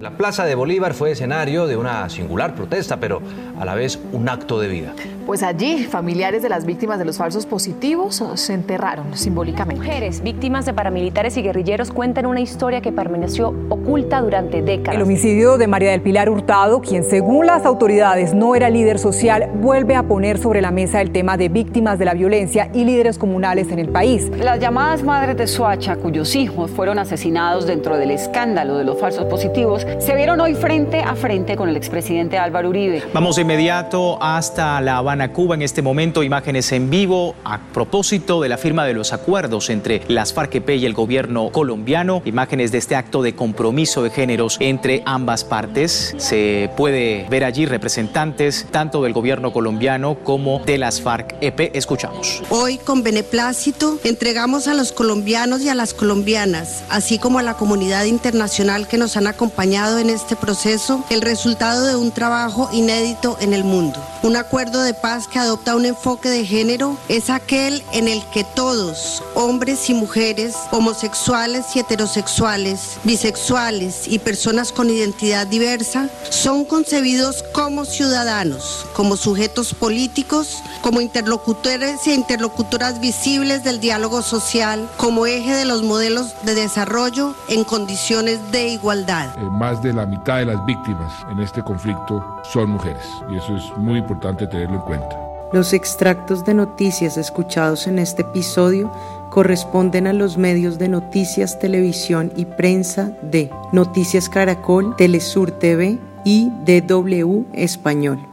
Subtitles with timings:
[0.00, 3.20] La Plaza de Bolívar fue escenario de una singular protesta, pero
[3.58, 4.94] a la vez un acto de vida.
[5.26, 9.84] Pues allí, familiares de las víctimas de los falsos positivos se enterraron simbólicamente.
[9.84, 14.96] Mujeres víctimas de paramilitares y guerrilleros cuentan una historia que permaneció oculta durante décadas.
[14.96, 19.50] El homicidio de María del Pilar Hurtado, quien según las autoridades no era líder social,
[19.56, 23.18] vuelve a poner sobre la mesa el tema de víctimas de la violencia y líderes
[23.18, 24.30] comunales en el país.
[24.38, 29.26] Las llamadas madres de Soacha, cuyos hijos fueron asesinados dentro del escándalo de los falsos
[29.26, 33.02] positivos, se vieron hoy frente a frente con el expresidente Álvaro Uribe.
[33.12, 35.54] Vamos de inmediato hasta La Habana, Cuba.
[35.54, 40.02] En este momento, imágenes en vivo a propósito de la firma de los acuerdos entre
[40.08, 42.22] las FARC-EP y el gobierno colombiano.
[42.24, 46.14] Imágenes de este acto de compromiso de géneros entre ambas partes.
[46.18, 51.74] Se puede ver allí representantes tanto del gobierno colombiano como de las FARC-EP.
[51.74, 52.42] Escuchamos.
[52.50, 57.54] Hoy, con beneplácito, entregamos a los colombianos y a las colombianas, así como a la
[57.54, 63.38] comunidad internacional que nos han acompañado en este proceso el resultado de un trabajo inédito
[63.40, 63.98] en el mundo.
[64.22, 68.44] Un acuerdo de paz que adopta un enfoque de género es aquel en el que
[68.44, 77.42] todos, hombres y mujeres, homosexuales y heterosexuales, bisexuales y personas con identidad diversa, son concebidos
[77.54, 85.54] como ciudadanos, como sujetos políticos, como interlocutores e interlocutoras visibles del diálogo social, como eje
[85.54, 89.30] de los modelos de desarrollo en condiciones de igualdad.
[89.38, 93.54] Eh, más de la mitad de las víctimas en este conflicto son mujeres y eso
[93.54, 95.16] es muy importante tenerlo en cuenta.
[95.52, 98.90] Los extractos de noticias escuchados en este episodio
[99.30, 106.50] corresponden a los medios de noticias, televisión y prensa de Noticias Caracol, Telesur TV y
[106.66, 108.26] DW Español.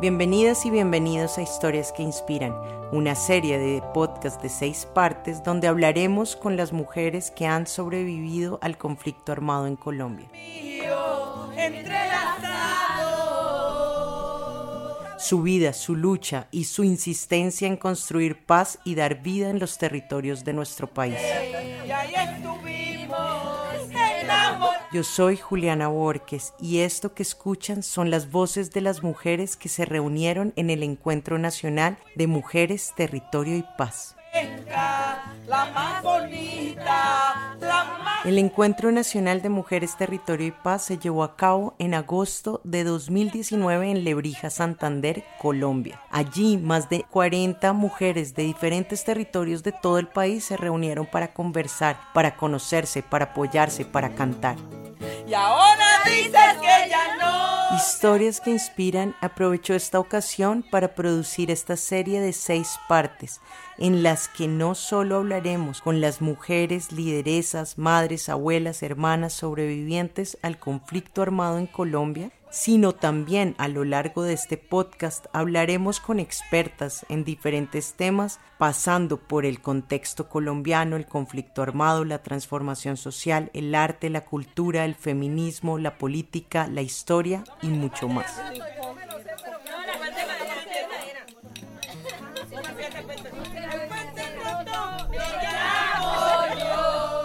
[0.00, 2.54] Bienvenidas y bienvenidos a Historias que Inspiran,
[2.92, 8.58] una serie de podcast de seis partes donde hablaremos con las mujeres que han sobrevivido
[8.62, 10.28] al conflicto armado en Colombia.
[15.18, 19.78] Su vida, su lucha y su insistencia en construir paz y dar vida en los
[19.78, 21.18] territorios de nuestro país.
[24.92, 29.68] Yo soy Juliana Borges y esto que escuchan son las voces de las mujeres que
[29.68, 34.16] se reunieron en el Encuentro Nacional de Mujeres, Territorio y Paz.
[38.22, 42.84] El Encuentro Nacional de Mujeres, Territorio y Paz se llevó a cabo en agosto de
[42.84, 46.02] 2019 en Lebrija, Santander, Colombia.
[46.10, 51.32] Allí más de 40 mujeres de diferentes territorios de todo el país se reunieron para
[51.32, 54.56] conversar, para conocerse, para apoyarse, para cantar.
[55.26, 57.09] Y ahora dices que ya.
[57.80, 63.40] Historias que inspiran aprovechó esta ocasión para producir esta serie de seis partes
[63.78, 70.58] en las que no solo hablaremos con las mujeres, lideresas, madres, abuelas, hermanas sobrevivientes al
[70.58, 77.06] conflicto armado en Colombia, sino también a lo largo de este podcast hablaremos con expertas
[77.08, 83.74] en diferentes temas, pasando por el contexto colombiano, el conflicto armado, la transformación social, el
[83.74, 88.40] arte, la cultura, el feminismo, la política, la historia y mucho más.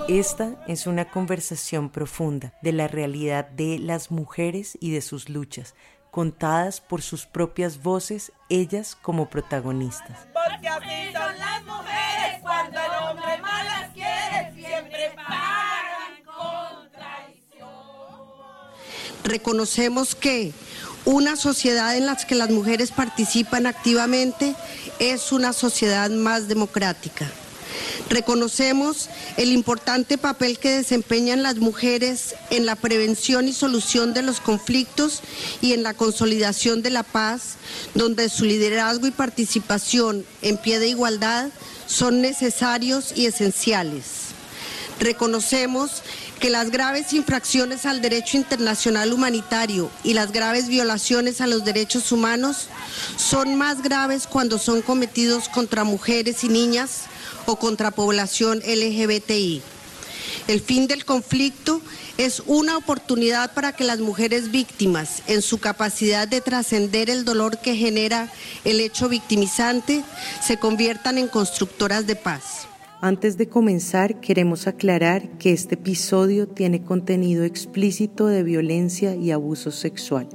[0.08, 5.74] Esta es una conversación profunda de la realidad de las mujeres y de sus luchas,
[6.12, 10.28] contadas por sus propias voces, ellas como protagonistas.
[10.32, 17.70] Porque así son las mujeres cuando el hombre malas quiere, siempre pagan con traición.
[19.24, 20.54] Reconocemos que
[21.06, 24.56] una sociedad en la que las mujeres participan activamente
[25.00, 27.26] es una sociedad más democrática.
[28.10, 34.40] Reconocemos el importante papel que desempeñan las mujeres en la prevención y solución de los
[34.40, 35.22] conflictos
[35.62, 37.56] y en la consolidación de la paz,
[37.96, 41.50] donde su liderazgo y participación en pie de igualdad
[41.88, 44.26] son necesarios y esenciales.
[45.00, 46.04] Reconocemos
[46.40, 52.12] que las graves infracciones al derecho internacional humanitario y las graves violaciones a los derechos
[52.12, 52.68] humanos
[53.18, 57.06] son más graves cuando son cometidos contra mujeres y niñas
[57.46, 59.62] o contra población LGBTI.
[60.48, 61.82] El fin del conflicto
[62.18, 67.58] es una oportunidad para que las mujeres víctimas, en su capacidad de trascender el dolor
[67.60, 68.32] que genera
[68.64, 70.04] el hecho victimizante,
[70.42, 72.68] se conviertan en constructoras de paz.
[73.02, 79.72] Antes de comenzar, queremos aclarar que este episodio tiene contenido explícito de violencia y abuso
[79.72, 80.28] sexual.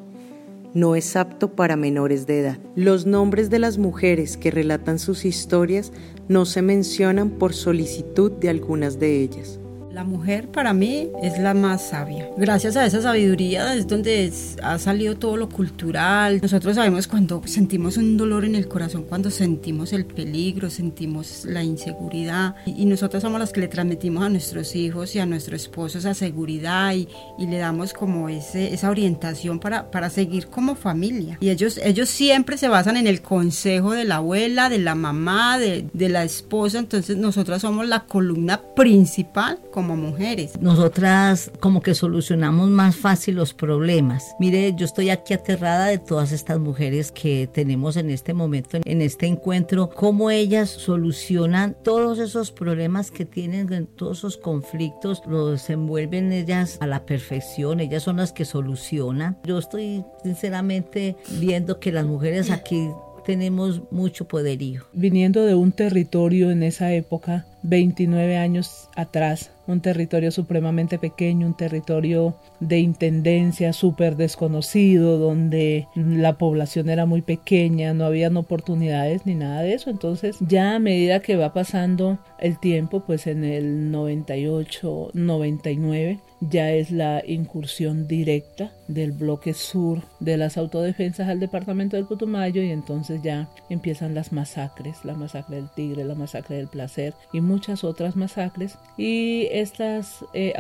[0.75, 2.59] No es apto para menores de edad.
[2.75, 5.93] Los nombres de las mujeres que relatan sus historias
[6.29, 9.60] no se mencionan por solicitud de algunas de ellas.
[9.93, 12.29] La mujer para mí es la más sabia.
[12.37, 14.33] Gracias a esa sabiduría es donde
[14.63, 16.39] ha salido todo lo cultural.
[16.41, 21.65] Nosotros sabemos cuando sentimos un dolor en el corazón, cuando sentimos el peligro, sentimos la
[21.65, 22.55] inseguridad.
[22.67, 26.15] Y, nosotros somos las que le transmitimos a nuestros hijos y a nuestro esposo esa
[26.15, 27.09] seguridad y,
[27.39, 31.37] le damos como ese, esa orientación para, para seguir como familia.
[31.41, 35.59] Y ellos, ellos siempre se basan en el consejo de la abuela, de la mamá,
[35.59, 36.79] de, la esposa.
[36.79, 40.61] Entonces nosotras somos la columna principal como mujeres.
[40.61, 44.35] Nosotras como que solucionamos más fácil los problemas.
[44.39, 49.01] Mire, yo estoy aquí aterrada de todas estas mujeres que tenemos en este momento, en
[49.01, 56.31] este encuentro, cómo ellas solucionan todos esos problemas que tienen, todos esos conflictos, los envuelven
[56.31, 59.39] ellas a la perfección, ellas son las que solucionan.
[59.45, 62.91] Yo estoy sinceramente viendo que las mujeres aquí
[63.25, 64.83] tenemos mucho poderío.
[64.93, 71.57] Viniendo de un territorio en esa época, 29 años atrás, un territorio supremamente pequeño, un
[71.57, 79.35] territorio de intendencia súper desconocido, donde la población era muy pequeña, no habían oportunidades ni
[79.35, 79.91] nada de eso.
[79.91, 86.73] Entonces ya a medida que va pasando el tiempo, pues en el 98, 99, ya
[86.73, 92.71] es la incursión directa del bloque sur de las autodefensas al departamento del Putumayo y
[92.71, 97.83] entonces ya empiezan las masacres, la masacre del Tigre, la masacre del Placer y muchas
[97.85, 100.55] otras masacres y estas eh,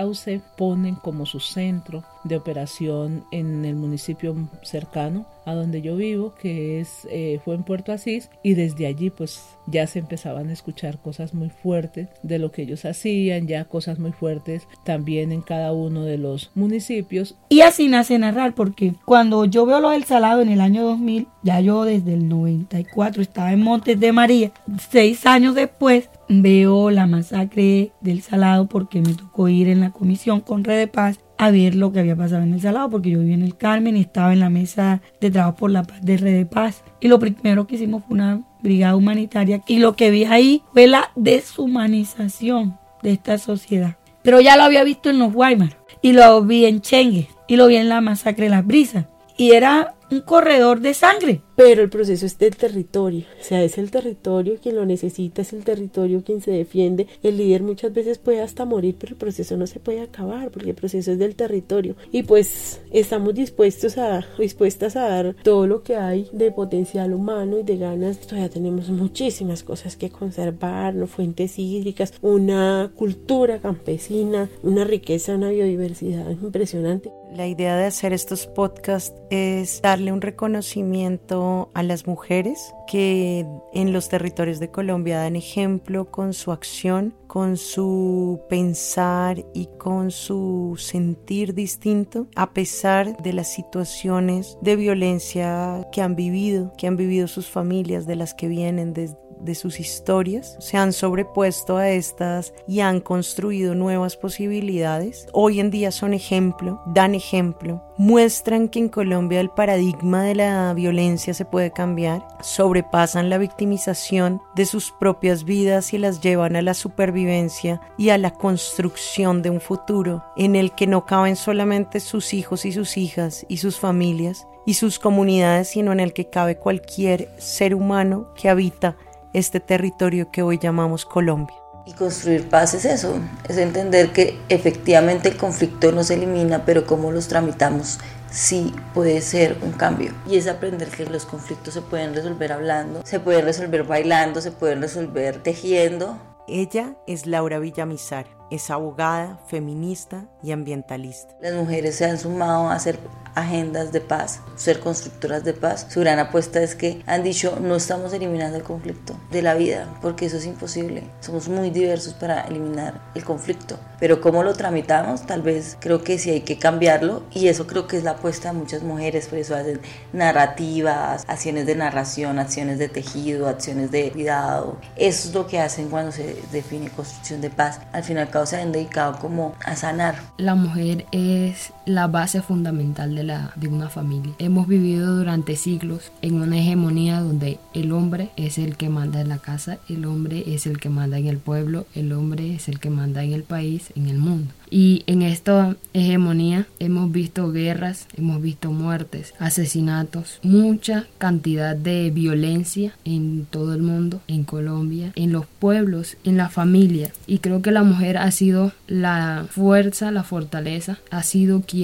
[0.57, 6.81] ponen como su centro de operación en el municipio cercano a donde yo vivo, que
[6.81, 10.99] es eh, fue en Puerto Asís, y desde allí pues ya se empezaban a escuchar
[10.99, 15.73] cosas muy fuertes de lo que ellos hacían, ya cosas muy fuertes también en cada
[15.73, 17.37] uno de los municipios.
[17.49, 21.27] Y así nace Narrar, porque cuando yo veo lo del Salado en el año 2000,
[21.43, 24.53] ya yo desde el 94 estaba en Montes de María,
[24.91, 30.41] seis años después veo la masacre del Salado porque me tocó ir en la comisión
[30.41, 33.21] con Red de Paz a ver lo que había pasado en el Salado porque yo
[33.21, 36.19] vivía en el Carmen y estaba en la mesa de trabajo por la paz de
[36.19, 36.85] Red de Paz.
[37.01, 40.87] Y lo primero que hicimos fue una brigada humanitaria y lo que vi ahí fue
[40.87, 43.97] la deshumanización de esta sociedad.
[44.23, 47.69] Pero ya lo había visto en los Guaymaras y lo vi en Chengue y lo
[47.69, 49.07] vi en la masacre de las brisas.
[49.39, 51.41] Y era un corredor de sangre.
[51.57, 55.53] Pero el proceso es del territorio, o sea, es el territorio quien lo necesita, es
[55.53, 57.07] el territorio quien se defiende.
[57.23, 60.71] El líder muchas veces puede hasta morir, pero el proceso no se puede acabar porque
[60.71, 61.97] el proceso es del territorio.
[62.13, 67.59] Y pues estamos dispuestos a, dispuestas a dar todo lo que hay de potencial humano
[67.59, 68.21] y de ganas.
[68.21, 71.07] Todavía tenemos muchísimas cosas que conservar, ¿no?
[71.07, 77.11] fuentes hídricas, una cultura campesina, una riqueza, una biodiversidad impresionante.
[77.35, 81.41] La idea de hacer estos podcasts es darle un reconocimiento
[81.75, 87.57] a las mujeres que en los territorios de Colombia dan ejemplo con su acción, con
[87.57, 96.03] su pensar y con su sentir distinto, a pesar de las situaciones de violencia que
[96.03, 100.57] han vivido, que han vivido sus familias, de las que vienen desde de sus historias,
[100.61, 105.27] se han sobrepuesto a estas y han construido nuevas posibilidades.
[105.33, 110.73] Hoy en día son ejemplo, dan ejemplo, muestran que en Colombia el paradigma de la
[110.75, 116.63] violencia se puede cambiar, sobrepasan la victimización de sus propias vidas y las llevan a
[116.63, 122.01] la supervivencia y a la construcción de un futuro en el que no caben solamente
[122.01, 126.29] sus hijos y sus hijas y sus familias y sus comunidades, sino en el que
[126.29, 128.97] cabe cualquier ser humano que habita
[129.33, 131.57] este territorio que hoy llamamos Colombia.
[131.87, 133.19] Y construir paz es eso,
[133.49, 137.99] es entender que efectivamente el conflicto no se elimina, pero cómo los tramitamos
[138.31, 140.13] sí puede ser un cambio.
[140.27, 144.53] Y es aprender que los conflictos se pueden resolver hablando, se pueden resolver bailando, se
[144.53, 146.19] pueden resolver tejiendo.
[146.49, 151.35] Ella es Laura Villamizar, es abogada, feminista y ambientalista.
[151.41, 152.99] Las mujeres se han sumado a hacer
[153.35, 155.87] agendas de paz, ser constructoras de paz.
[155.89, 159.87] Su gran apuesta es que han dicho no estamos eliminando el conflicto de la vida,
[160.03, 161.05] porque eso es imposible.
[161.21, 166.19] Somos muy diversos para eliminar el conflicto, pero cómo lo tramitamos, tal vez creo que
[166.19, 169.39] sí hay que cambiarlo y eso creo que es la apuesta de muchas mujeres, por
[169.39, 169.81] eso hacen
[170.13, 174.79] narrativas, acciones de narración, acciones de tejido, acciones de cuidado.
[174.97, 177.81] Eso es lo que hacen cuando se define construcción de paz.
[177.93, 180.17] Al fin se han dedicado como a sanar.
[180.37, 184.33] La mujer es la base fundamental de, la, de una familia.
[184.39, 189.29] Hemos vivido durante siglos en una hegemonía donde el hombre es el que manda en
[189.29, 192.79] la casa, el hombre es el que manda en el pueblo, el hombre es el
[192.79, 194.53] que manda en el país, en el mundo.
[194.71, 202.95] Y en esta hegemonía hemos visto guerras, hemos visto muertes, asesinatos, mucha cantidad de violencia
[203.05, 207.11] en todo el mundo, en Colombia, en los pueblos, en la familia.
[207.27, 211.80] Y creo que la mujer ha sido la fuerza, la fortaleza, ha sido quien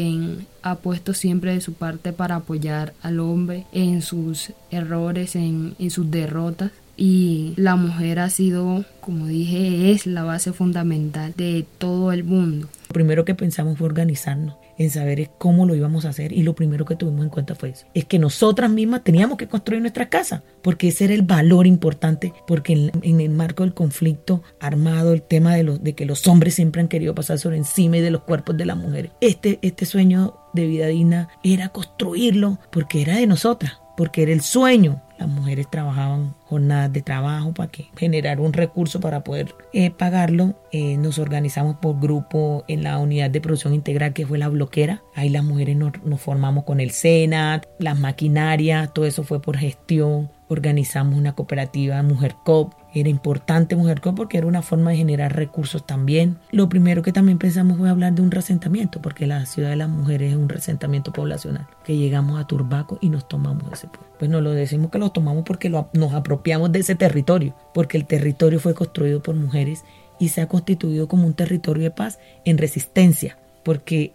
[0.62, 5.91] ha puesto siempre de su parte para apoyar al hombre en sus errores, en, en
[5.91, 12.12] sus derrotas y la mujer ha sido, como dije, es la base fundamental de todo
[12.12, 12.69] el mundo.
[12.88, 16.54] Lo primero que pensamos fue organizarnos en saber cómo lo íbamos a hacer y lo
[16.54, 20.09] primero que tuvimos en cuenta fue eso, es que nosotras mismas teníamos que construir nuestra
[20.09, 25.23] casa, porque ese era el valor importante, porque en, el marco del conflicto armado, el
[25.23, 28.23] tema de, los, de que los hombres siempre han querido pasar sobre encima de los
[28.23, 33.26] cuerpos de las mujeres, este, este sueño de vida digna era construirlo porque era de
[33.26, 38.53] nosotras, porque era el sueño las mujeres trabajaban jornadas de trabajo para que generar un
[38.53, 40.55] recurso para poder eh, pagarlo.
[40.73, 45.03] Eh, nos organizamos por grupo en la unidad de producción integral que fue la bloquera.
[45.15, 49.57] Ahí las mujeres nos, nos formamos con el SENAT, las maquinarias, todo eso fue por
[49.57, 50.31] gestión.
[50.49, 55.35] Organizamos una cooperativa Mujer COP era importante Mujer COP porque era una forma de generar
[55.37, 56.38] recursos también.
[56.50, 59.88] Lo primero que también pensamos fue hablar de un resentamiento, porque la ciudad de las
[59.88, 64.07] mujeres es un resentamiento poblacional, que llegamos a Turbaco y nos tomamos ese pueblo.
[64.19, 68.07] Pues no lo decimos que lo tomamos porque nos apropiamos de ese territorio, porque el
[68.07, 69.85] territorio fue construido por mujeres
[70.19, 74.12] y se ha constituido como un territorio de paz en resistencia, porque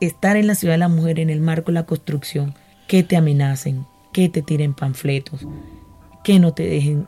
[0.00, 2.54] estar en la ciudad de la mujer en el marco de la construcción,
[2.88, 5.46] que te amenacen, que te tiren panfletos,
[6.24, 7.06] que no te dejen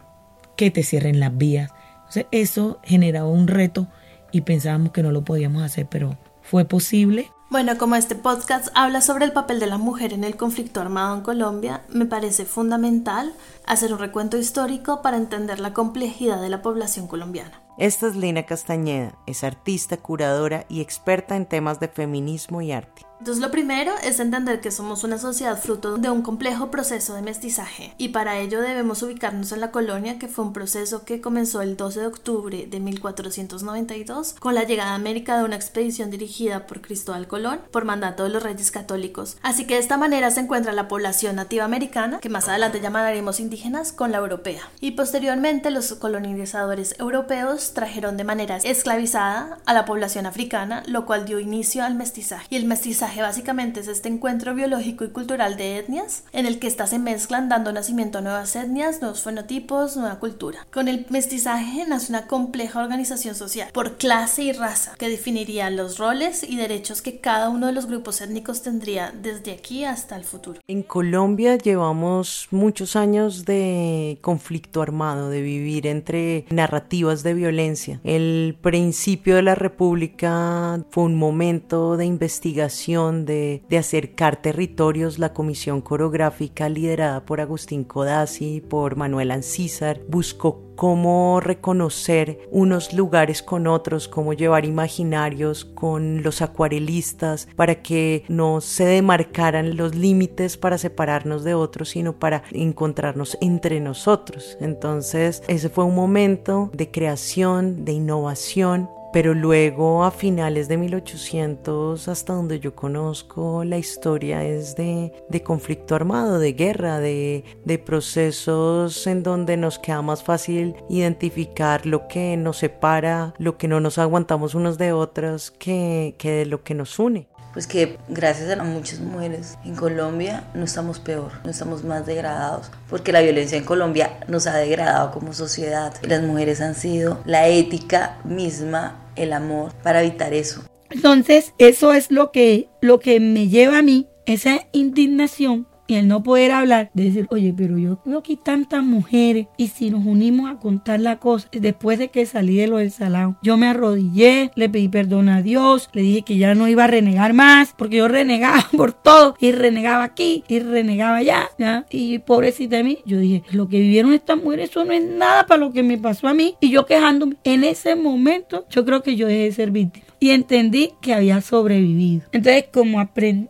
[0.58, 1.70] que te cierren las vías.
[1.98, 3.86] Entonces eso generaba un reto
[4.32, 7.30] y pensábamos que no lo podíamos hacer, pero fue posible.
[7.48, 11.14] Bueno, como este podcast habla sobre el papel de la mujer en el conflicto armado
[11.16, 13.32] en Colombia, me parece fundamental
[13.64, 17.62] hacer un recuento histórico para entender la complejidad de la población colombiana.
[17.78, 23.08] Esta es Lina Castañeda, es artista, curadora y experta en temas de feminismo y arte.
[23.20, 27.22] Entonces lo primero es entender que somos una sociedad fruto de un complejo proceso de
[27.22, 31.60] mestizaje y para ello debemos ubicarnos en la colonia que fue un proceso que comenzó
[31.60, 36.68] el 12 de octubre de 1492 con la llegada a América de una expedición dirigida
[36.68, 39.36] por Cristóbal Colón por mandato de los reyes católicos.
[39.42, 43.40] Así que de esta manera se encuentra la población nativa americana, que más adelante llamaremos
[43.40, 44.62] indígenas, con la europea.
[44.80, 51.24] Y posteriormente los colonizadores europeos trajeron de manera esclavizada a la población africana, lo cual
[51.24, 52.46] dio inicio al mestizaje.
[52.50, 56.66] Y el mestizaje básicamente es este encuentro biológico y cultural de etnias en el que
[56.66, 60.66] estas se mezclan dando nacimiento a nuevas etnias, nuevos fenotipos, nueva cultura.
[60.72, 65.98] Con el mestizaje nace una compleja organización social por clase y raza que definiría los
[65.98, 70.24] roles y derechos que cada uno de los grupos étnicos tendría desde aquí hasta el
[70.24, 70.60] futuro.
[70.68, 77.57] En Colombia llevamos muchos años de conflicto armado, de vivir entre narrativas de violencia.
[78.04, 85.80] El principio de la República fue un momento de investigación de, acercar territorios, la comisión
[85.80, 94.06] coreográfica liderada por Agustín Codazzi, por Manuel Ancísar, buscó cómo reconocer unos lugares con otros,
[94.06, 101.42] cómo llevar imaginarios con los acuarelistas para que no se demarcaran los límites para separarnos
[101.42, 104.56] de otros, sino para encontrarnos entre nosotros.
[104.60, 112.08] Entonces, ese fue un momento de creación, de innovación, pero luego a finales de 1800,
[112.08, 115.12] hasta donde yo conozco, la historia es de,
[115.44, 117.44] conflicto armado, de guerra, de,
[117.84, 123.80] procesos en donde nos queda más fácil identificar lo que nos separa, lo que no
[123.80, 128.50] nos aguantamos unos de otras, que, que de lo que nos une pues que gracias
[128.50, 133.58] a muchas mujeres en Colombia no estamos peor, no estamos más degradados, porque la violencia
[133.58, 135.94] en Colombia nos ha degradado como sociedad.
[136.02, 140.62] Las mujeres han sido la ética misma, el amor, para evitar eso.
[140.90, 146.06] Entonces, eso es lo que, lo que me lleva a mí, esa indignación y el
[146.06, 150.04] no poder hablar, de decir, oye, pero yo veo aquí tantas mujeres y si nos
[150.04, 153.68] unimos a contar la cosa, después de que salí de lo del salón, yo me
[153.68, 157.74] arrodillé, le pedí perdón a Dios, le dije que ya no iba a renegar más,
[157.76, 161.86] porque yo renegaba por todo y renegaba aquí y renegaba allá, ¿ya?
[161.90, 165.46] Y pobrecita de mí, yo dije, lo que vivieron estas mujeres, eso no es nada
[165.46, 167.36] para lo que me pasó a mí y yo quejándome.
[167.44, 171.40] En ese momento, yo creo que yo dejé de ser víctima y entendí que había
[171.40, 172.26] sobrevivido.
[172.32, 172.98] Entonces, como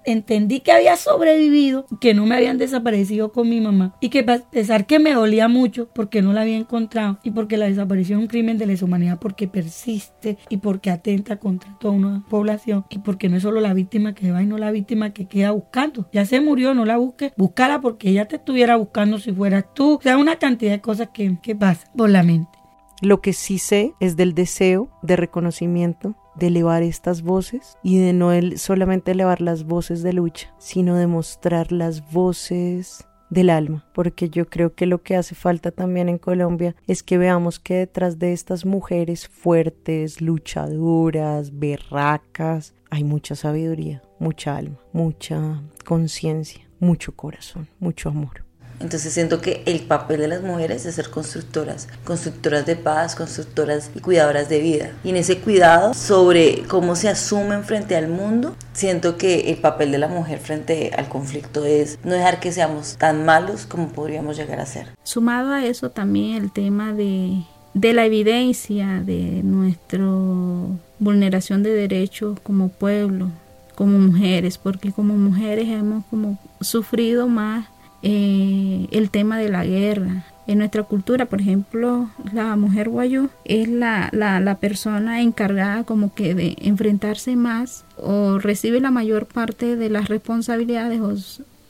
[0.04, 4.38] entendí que había sobrevivido, que no me habían desaparecido con mi mamá y que a
[4.50, 8.22] pesar que me dolía mucho porque no la había encontrado y porque la desaparición es
[8.24, 12.98] un crimen de lesa humanidad porque persiste y porque atenta contra toda una población y
[12.98, 16.08] porque no es solo la víctima que va y no la víctima que queda buscando.
[16.12, 19.94] Ya se murió, no la busques, búscala porque ella te estuviera buscando si fueras tú.
[19.94, 22.58] O sea, una cantidad de cosas que, que pasan por la mente.
[23.00, 28.12] Lo que sí sé es del deseo de reconocimiento de elevar estas voces y de
[28.12, 34.30] no solamente elevar las voces de lucha, sino de mostrar las voces del alma, porque
[34.30, 38.18] yo creo que lo que hace falta también en Colombia es que veamos que detrás
[38.18, 47.68] de estas mujeres fuertes, luchadoras, berracas, hay mucha sabiduría, mucha alma, mucha conciencia, mucho corazón,
[47.80, 48.47] mucho amor.
[48.80, 53.90] Entonces siento que el papel de las mujeres es ser constructoras, constructoras de paz, constructoras
[53.94, 54.92] y cuidadoras de vida.
[55.02, 59.90] Y en ese cuidado sobre cómo se asumen frente al mundo, siento que el papel
[59.90, 64.36] de la mujer frente al conflicto es no dejar que seamos tan malos como podríamos
[64.36, 64.88] llegar a ser.
[65.02, 67.42] Sumado a eso también el tema de,
[67.74, 70.04] de la evidencia de nuestra
[70.98, 73.30] vulneración de derechos como pueblo,
[73.74, 77.66] como mujeres, porque como mujeres hemos como sufrido más
[78.02, 80.24] eh, el tema de la guerra.
[80.46, 86.34] En nuestra cultura, por ejemplo, la mujer guayú es la, la, persona encargada como que
[86.34, 91.12] de enfrentarse más o recibe la mayor parte de las responsabilidades o,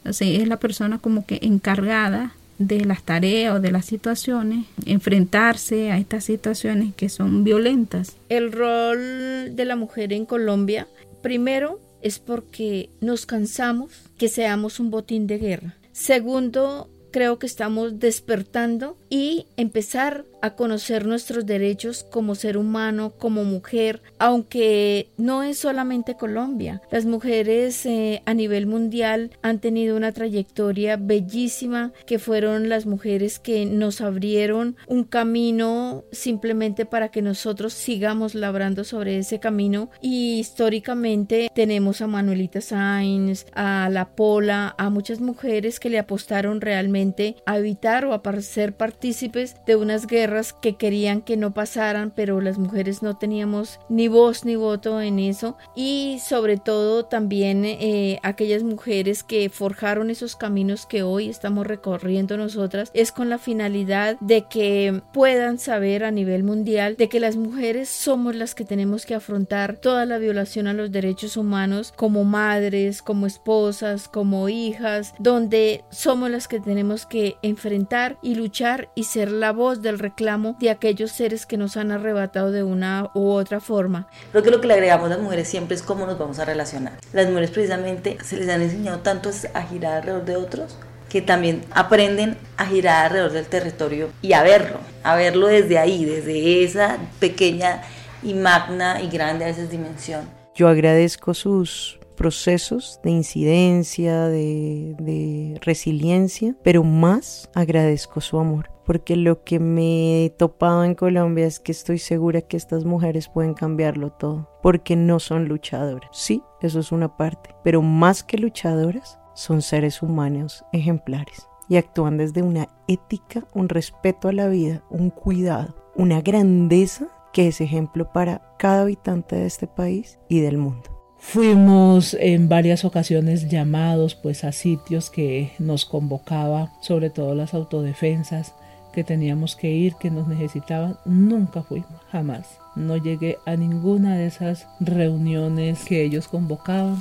[0.04, 5.99] es la persona como que encargada de las tareas o de las situaciones, enfrentarse a
[5.99, 8.16] estas situaciones que son violentas.
[8.28, 10.87] El rol de la mujer en Colombia,
[11.20, 15.75] primero, es porque nos cansamos que seamos un botín de guerra.
[15.92, 23.45] Segundo, creo que estamos despertando y empezar a conocer nuestros derechos como ser humano, como
[23.45, 26.80] mujer, aunque no es solamente Colombia.
[26.90, 33.38] Las mujeres eh, a nivel mundial han tenido una trayectoria bellísima que fueron las mujeres
[33.38, 40.38] que nos abrieron un camino simplemente para que nosotros sigamos labrando sobre ese camino y
[40.38, 47.37] históricamente tenemos a Manuelita Sainz, a La Pola, a muchas mujeres que le apostaron realmente
[47.47, 50.27] a evitar o a ser partícipes de unas guerras
[50.61, 55.18] que querían que no pasaran, pero las mujeres no teníamos ni voz ni voto en
[55.18, 55.56] eso.
[55.75, 62.37] Y sobre todo también eh, aquellas mujeres que forjaron esos caminos que hoy estamos recorriendo
[62.37, 67.37] nosotras, es con la finalidad de que puedan saber a nivel mundial de que las
[67.37, 72.25] mujeres somos las que tenemos que afrontar toda la violación a los derechos humanos como
[72.25, 79.04] madres, como esposas, como hijas, donde somos las que tenemos que enfrentar y luchar y
[79.04, 83.28] ser la voz del reclamo de aquellos seres que nos han arrebatado de una u
[83.28, 84.09] otra forma.
[84.33, 86.45] Creo que lo que le agregamos a las mujeres siempre es cómo nos vamos a
[86.45, 86.95] relacionar.
[87.13, 90.76] Las mujeres precisamente se les han enseñado tanto a girar alrededor de otros
[91.09, 96.04] que también aprenden a girar alrededor del territorio y a verlo, a verlo desde ahí,
[96.04, 97.83] desde esa pequeña
[98.23, 100.28] y magna y grande a veces dimensión.
[100.57, 109.16] Yo agradezco sus procesos de incidencia, de, de resiliencia, pero más agradezco su amor porque
[109.16, 113.52] lo que me he topado en Colombia es que estoy segura que estas mujeres pueden
[113.52, 116.08] cambiarlo todo, porque no son luchadoras.
[116.10, 122.16] Sí, eso es una parte, pero más que luchadoras, son seres humanos ejemplares y actúan
[122.16, 128.10] desde una ética, un respeto a la vida, un cuidado, una grandeza que es ejemplo
[128.10, 130.98] para cada habitante de este país y del mundo.
[131.18, 138.54] Fuimos en varias ocasiones llamados pues a sitios que nos convocaba, sobre todo las autodefensas,
[138.99, 142.58] que teníamos que ir, que nos necesitaban, nunca fui, jamás.
[142.75, 147.00] No llegué a ninguna de esas reuniones que ellos convocaban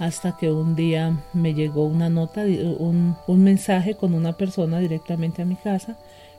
[0.00, 5.42] hasta que un día me llegó una nota, un, un mensaje con una persona directamente
[5.42, 5.96] a mi casa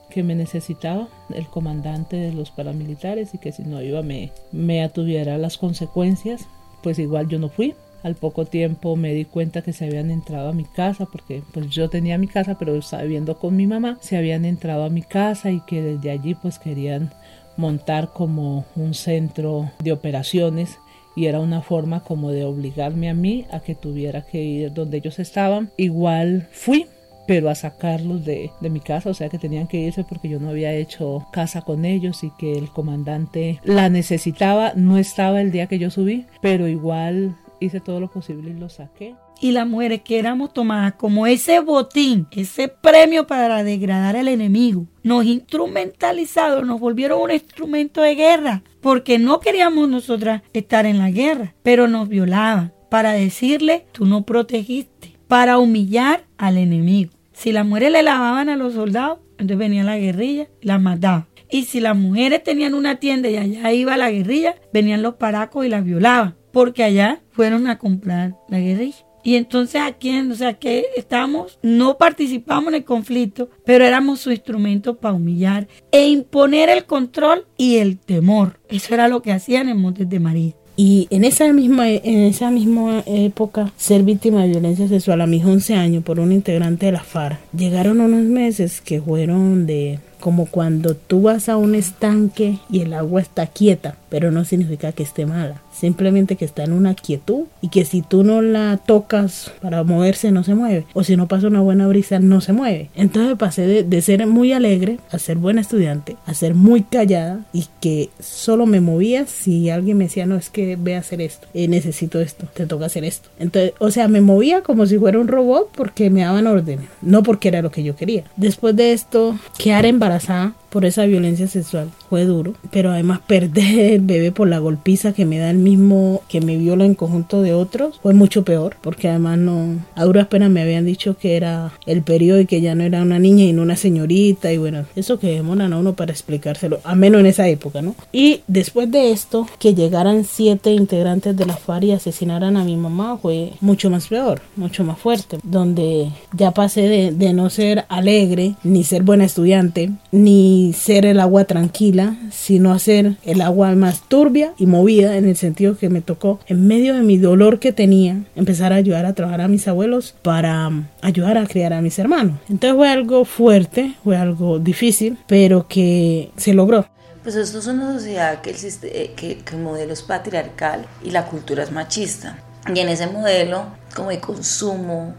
[0.09, 4.83] que me necesitaba, el comandante de los paramilitares, y que si no iba me, me
[4.83, 6.45] atuviera las consecuencias,
[6.81, 7.73] pues igual yo no fui.
[8.03, 11.69] Al poco tiempo me di cuenta que se habían entrado a mi casa, porque pues
[11.69, 15.01] yo tenía mi casa, pero estaba viviendo con mi mamá, se habían entrado a mi
[15.01, 17.11] casa y que desde allí pues querían
[17.55, 20.77] montar como un centro de operaciones.
[21.15, 24.97] Y era una forma como de obligarme a mí a que tuviera que ir donde
[24.97, 25.69] ellos estaban.
[25.77, 26.87] Igual fui,
[27.27, 30.39] pero a sacarlos de, de, mi casa, o sea que tenían que irse porque yo
[30.39, 35.51] no había hecho casa con ellos y que el comandante la necesitaba, no estaba el
[35.51, 39.15] día que yo subí, pero igual hice todo lo posible y lo saqué.
[39.41, 44.87] Y las mujeres que éramos tomadas como ese botín, ese premio para degradar al enemigo,
[45.03, 51.11] nos instrumentalizaron, nos volvieron un instrumento de guerra, porque no queríamos nosotras estar en la
[51.11, 57.11] guerra, pero nos violaban para decirle, tú no protegiste, para humillar al enemigo.
[57.33, 61.25] Si las mujeres le lavaban a los soldados, entonces venía la guerrilla las mataban.
[61.49, 65.65] Y si las mujeres tenían una tienda y allá iba la guerrilla, venían los paracos
[65.65, 69.05] y las violaban porque allá fueron a comprar la guerrilla.
[69.25, 74.19] Y entonces a quién, o sea, que estamos, no participamos en el conflicto, pero éramos
[74.19, 78.59] su instrumento para humillar e imponer el control y el temor.
[78.69, 80.53] Eso era lo que hacían en Montes de María.
[80.75, 85.45] Y en esa misma en esa misma época ser víctima de violencia sexual a mis
[85.45, 87.39] 11 años por un integrante de la FARC.
[87.55, 92.93] Llegaron unos meses que fueron de como cuando tú vas a un estanque y el
[92.93, 97.47] agua está quieta, pero no significa que esté mala, simplemente que está en una quietud
[97.61, 101.27] y que si tú no la tocas para moverse no se mueve, o si no
[101.27, 102.89] pasa una buena brisa no se mueve.
[102.95, 107.65] Entonces pasé de, ser muy alegre a ser buena estudiante, a ser muy callada y
[107.81, 111.49] que solo me movía si alguien me decía, no, es que ve a hacer esto,
[111.53, 113.27] eh, necesito esto, te toca hacer esto.
[113.39, 117.23] Entonces, o sea, me movía como si fuera un robot porque me daban órdenes, no
[117.23, 118.23] porque era lo que yo quería.
[118.37, 123.93] Después de esto, quedar embarazada raza por esa violencia sexual fue duro, pero además perder
[123.93, 127.43] el bebé por la golpiza que me da el mismo que me viola en conjunto
[127.43, 131.37] de otros fue mucho peor, porque además no, a duras penas me habían dicho que
[131.37, 134.57] era el periodo y que ya no era una niña y no una señorita y
[134.57, 137.95] bueno, eso que demoran a uno para explicárselo, a menos en esa época, ¿no?
[138.11, 142.77] Y después de esto, que llegaran siete integrantes de la FARC y asesinaran a mi
[142.77, 147.85] mamá fue mucho más peor, mucho más fuerte, donde ya pasé de, de no ser
[147.89, 154.07] alegre ni ser buena estudiante ni ser el agua tranquila, sino hacer el agua más
[154.07, 157.73] turbia y movida en el sentido que me tocó en medio de mi dolor que
[157.73, 161.81] tenía empezar a ayudar a trabajar a mis abuelos para um, ayudar a criar a
[161.81, 162.39] mis hermanos.
[162.47, 166.85] Entonces fue algo fuerte, fue algo difícil, pero que se logró.
[167.23, 171.11] Pues esto es una sociedad que el, eh, que, que el modelo es patriarcal y
[171.11, 172.37] la cultura es machista.
[172.73, 175.15] Y en ese modelo como de consumo,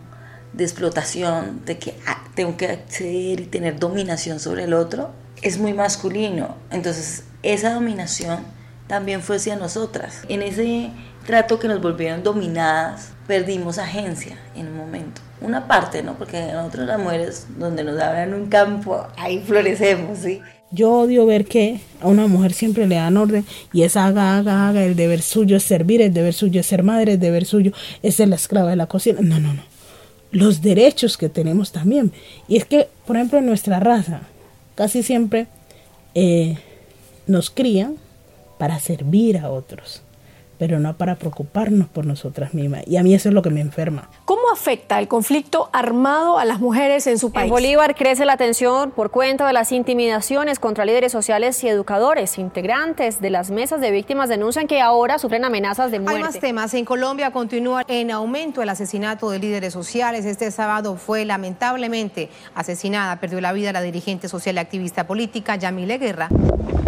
[0.52, 5.10] de explotación, de que ah, tengo que acceder y tener dominación sobre el otro,
[5.44, 6.56] es muy masculino.
[6.72, 8.40] Entonces, esa dominación
[8.88, 10.22] también fue hacia nosotras.
[10.28, 10.90] En ese
[11.26, 15.20] trato que nos volvieron dominadas, perdimos agencia en un momento.
[15.40, 16.14] Una parte, ¿no?
[16.14, 20.40] Porque nosotros las mujeres, donde nos abran un campo, ahí florecemos, ¿sí?
[20.70, 24.68] Yo odio ver que a una mujer siempre le dan orden y es haga, haga,
[24.68, 27.72] haga, el deber suyo es servir, el deber suyo es ser madre, el deber suyo
[28.02, 29.20] es ser la esclava de la cocina.
[29.22, 29.74] No, no, no
[30.34, 32.12] los derechos que tenemos también.
[32.48, 34.22] Y es que, por ejemplo, en nuestra raza,
[34.74, 35.46] casi siempre
[36.14, 36.58] eh,
[37.26, 37.96] nos crían
[38.58, 40.02] para servir a otros
[40.58, 42.82] pero no para preocuparnos por nosotras mismas.
[42.86, 44.08] Y a mí eso es lo que me enferma.
[44.24, 47.44] ¿Cómo afecta el conflicto armado a las mujeres en su país?
[47.44, 52.38] En Bolívar crece la tensión por cuenta de las intimidaciones contra líderes sociales y educadores.
[52.38, 56.18] Integrantes de las mesas de víctimas denuncian que ahora sufren amenazas de muerte.
[56.18, 56.74] Hay más temas.
[56.74, 60.24] En Colombia continúa en aumento el asesinato de líderes sociales.
[60.24, 65.98] Este sábado fue lamentablemente asesinada, perdió la vida la dirigente social y activista política Yamile
[65.98, 66.28] Guerra.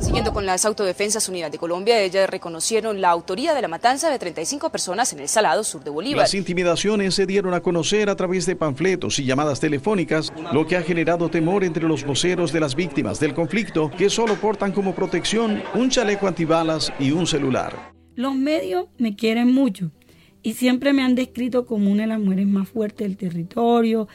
[0.00, 4.18] Siguiendo con las Autodefensas Unidas de Colombia, ellas reconocieron la autoría de la matanza de
[4.18, 6.18] 35 personas en el Salado Sur de Bolívar.
[6.18, 10.76] Las intimidaciones se dieron a conocer a través de panfletos y llamadas telefónicas, lo que
[10.76, 14.94] ha generado temor entre los voceros de las víctimas del conflicto, que solo portan como
[14.94, 17.92] protección un chaleco antibalas y un celular.
[18.14, 19.90] Los medios me quieren mucho
[20.42, 24.06] y siempre me han descrito como una de las mujeres más fuertes del territorio,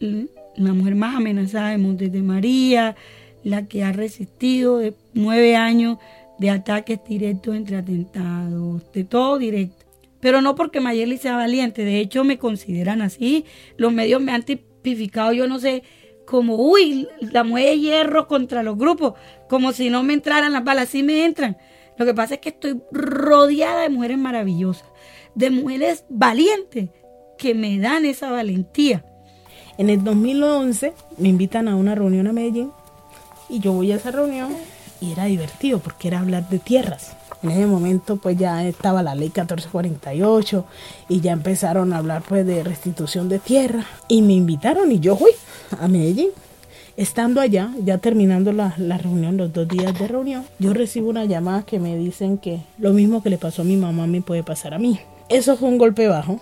[0.00, 2.96] la mujer más amenazada de Montes de María,
[3.44, 5.98] la que ha resistido de nueve años
[6.38, 9.84] de ataques directos entre atentados, de todo directo.
[10.20, 13.44] Pero no porque Mayeli sea valiente, de hecho me consideran así.
[13.76, 15.82] Los medios me han tipificado, yo no sé,
[16.24, 19.14] como, uy, la mujer de hierro contra los grupos,
[19.48, 21.56] como si no me entraran las balas, sí me entran.
[21.96, 24.88] Lo que pasa es que estoy rodeada de mujeres maravillosas,
[25.34, 26.90] de mujeres valientes
[27.38, 29.04] que me dan esa valentía.
[29.78, 32.72] En el 2011 me invitan a una reunión a Medellín
[33.48, 34.54] y yo voy a esa reunión
[35.00, 37.16] y era divertido porque era hablar de tierras.
[37.42, 40.64] En ese momento pues ya estaba la ley 1448
[41.08, 45.16] y ya empezaron a hablar pues de restitución de tierra y me invitaron y yo
[45.16, 45.30] fui
[45.78, 46.30] a Medellín.
[46.96, 51.26] Estando allá, ya terminando la, la, reunión, los dos días de reunión, yo recibo una
[51.26, 54.42] llamada que me dicen que lo mismo que le pasó a mi mamá me puede
[54.42, 54.98] pasar a mí.
[55.28, 56.40] Eso fue un golpe bajo,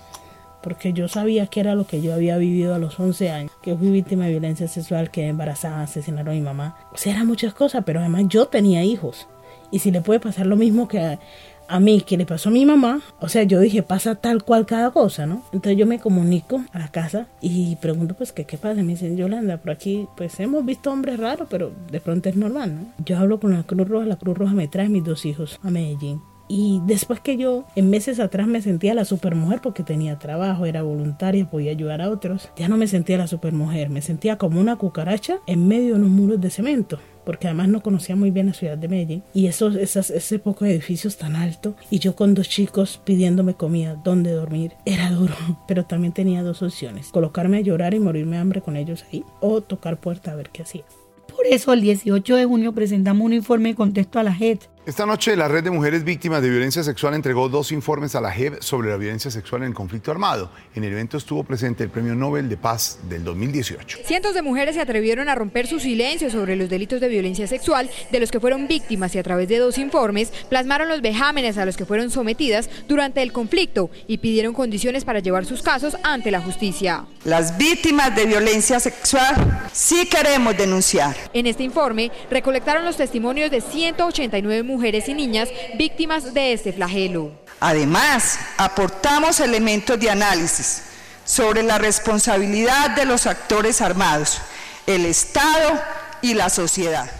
[0.66, 3.76] porque yo sabía que era lo que yo había vivido a los 11 años, que
[3.76, 6.76] fui víctima de violencia sexual, que embarazada, asesinaron a mi mamá.
[6.92, 9.28] O sea, eran muchas cosas, pero además yo tenía hijos.
[9.70, 11.20] Y si le puede pasar lo mismo que
[11.68, 14.66] a, mí, que le pasó a mi mamá, o sea, yo dije, pasa tal cual
[14.66, 15.44] cada cosa, ¿no?
[15.52, 18.82] Entonces yo me comunico a la casa y pregunto, pues, ¿qué, qué pasa?
[18.82, 22.74] Me dicen, Yolanda, por aquí, pues hemos visto hombres raros, pero de pronto es normal,
[22.74, 23.04] ¿no?
[23.04, 25.70] Yo hablo con la Cruz Roja, la Cruz Roja me trae mis dos hijos a
[25.70, 26.20] Medellín.
[26.48, 30.82] Y después que yo en meses atrás me sentía la supermujer porque tenía trabajo, era
[30.82, 34.76] voluntaria, podía ayudar a otros, ya no me sentía la supermujer, me sentía como una
[34.76, 38.54] cucaracha en medio de unos muros de cemento porque además no conocía muy bien la
[38.54, 42.48] ciudad de Medellín, y esos, esas, ese poco edificios tan alto, y yo con dos
[42.48, 45.34] chicos pidiéndome comida, dónde dormir, era duro,
[45.68, 49.24] pero también tenía dos opciones, colocarme a llorar y morirme de hambre con ellos ahí,
[49.40, 50.84] o tocar puerta a ver qué hacía.
[51.26, 55.04] Por eso el 18 de junio presentamos un informe de contexto a la JEP esta
[55.04, 58.62] noche la Red de Mujeres Víctimas de Violencia Sexual entregó dos informes a la JEP
[58.62, 60.48] sobre la violencia sexual en el conflicto armado.
[60.76, 63.98] En el evento estuvo presente el Premio Nobel de Paz del 2018.
[64.04, 67.90] Cientos de mujeres se atrevieron a romper su silencio sobre los delitos de violencia sexual
[68.12, 71.66] de los que fueron víctimas y a través de dos informes plasmaron los vejámenes a
[71.66, 76.30] los que fueron sometidas durante el conflicto y pidieron condiciones para llevar sus casos ante
[76.30, 77.06] la justicia.
[77.24, 81.16] Las víctimas de violencia sexual sí queremos denunciar.
[81.32, 86.70] En este informe recolectaron los testimonios de 189 mujeres mujeres y niñas víctimas de este
[86.70, 87.32] flagelo.
[87.60, 90.82] Además, aportamos elementos de análisis
[91.24, 94.38] sobre la responsabilidad de los actores armados,
[94.86, 95.80] el Estado
[96.20, 97.10] y la sociedad.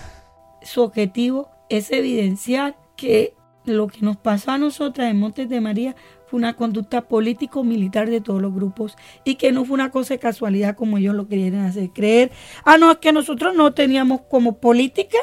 [0.60, 5.96] Su objetivo es evidenciar que lo que nos pasó a nosotras en Montes de María
[6.26, 10.18] fue una conducta político-militar de todos los grupos y que no fue una cosa de
[10.18, 12.32] casualidad como ellos lo querían hacer creer.
[12.66, 15.16] Ah, no, es que nosotros no teníamos como política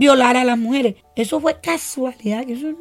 [0.00, 0.96] violar a las mujeres.
[1.14, 2.76] Eso fue casualidad, eso es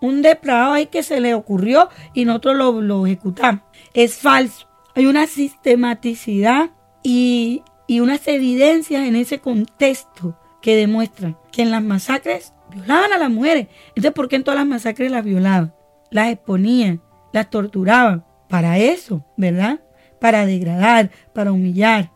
[0.00, 3.62] un, depravado ahí que se le ocurrió y nosotros lo, ejecutamos.
[3.94, 4.66] Es falso.
[4.96, 6.72] Hay una sistematicidad
[7.04, 13.18] y, y unas evidencias en ese contexto que demuestran que en las masacres violaban a
[13.18, 13.68] las mujeres.
[13.88, 15.72] Entonces, ¿por qué en todas las masacres las violaban?
[16.10, 17.00] Las exponían,
[17.32, 18.24] las torturaban.
[18.48, 19.80] Para eso, ¿verdad?
[20.20, 22.10] Para degradar, para humillar.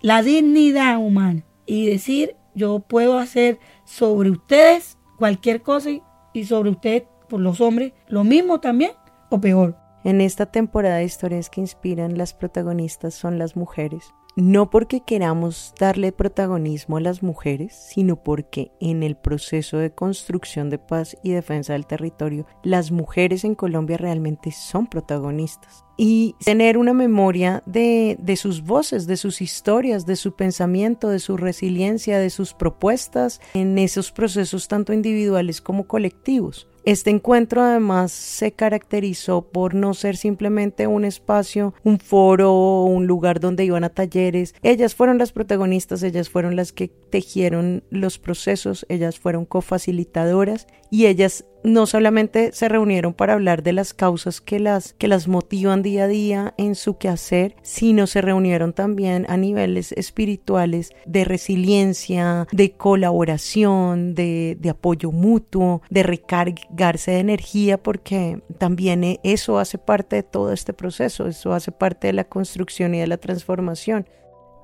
[0.00, 1.44] La dignidad humana.
[1.66, 3.58] Y decir, yo puedo hacer
[3.92, 5.90] sobre ustedes cualquier cosa
[6.32, 8.92] y sobre ustedes, por los hombres, lo mismo también
[9.28, 9.76] o peor.
[10.02, 14.14] En esta temporada de historias que inspiran, las protagonistas son las mujeres.
[14.34, 20.70] No porque queramos darle protagonismo a las mujeres, sino porque en el proceso de construcción
[20.70, 26.78] de paz y defensa del territorio, las mujeres en Colombia realmente son protagonistas y tener
[26.78, 32.30] una memoria de, sus voces, de sus historias, de su pensamiento, de su resiliencia, de
[32.30, 36.68] sus propuestas en esos procesos tanto individuales como colectivos.
[36.84, 43.40] Este encuentro además se caracterizó por no ser simplemente un espacio, un foro un lugar
[43.40, 44.54] donde iban a talleres.
[44.62, 51.06] Ellas fueron las protagonistas, ellas fueron las que tejieron los procesos, ellas fueron cofacilitadoras y
[51.06, 55.82] ellas no solamente se reunieron para hablar de las causas que las, que las motivan
[55.82, 62.46] día a día en su quehacer, sino se reunieron también a niveles espirituales de resiliencia,
[62.52, 70.16] de colaboración, de, de apoyo mutuo, de recargarse de energía, porque también eso hace parte
[70.16, 74.06] de todo este proceso, eso hace parte de la construcción y de la transformación.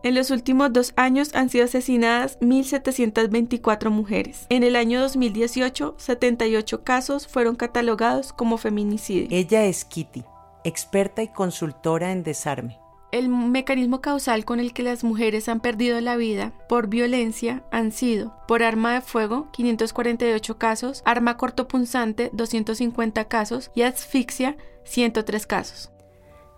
[0.04, 4.46] En los últimos dos años han sido asesinadas 1.724 mujeres.
[4.48, 9.26] En el año 2018, 78 casos fueron catalogados como feminicidio.
[9.30, 10.24] Ella es Kitty,
[10.62, 12.78] experta y consultora en desarme.
[13.10, 17.90] El mecanismo causal con el que las mujeres han perdido la vida por violencia han
[17.90, 25.90] sido por arma de fuego 548 casos, arma cortopunzante 250 casos y asfixia 103 casos.